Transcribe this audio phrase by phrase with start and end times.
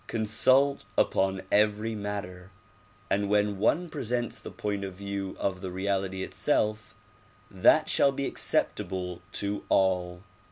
[0.07, 2.49] Consult upon every matter
[3.07, 6.95] and when one presents the point of view of the reality itself,
[7.51, 10.23] that shall be acceptable to all.